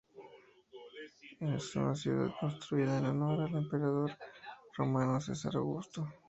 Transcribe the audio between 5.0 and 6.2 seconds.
Cesar Augusto.